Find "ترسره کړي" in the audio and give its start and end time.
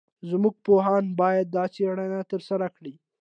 2.31-2.93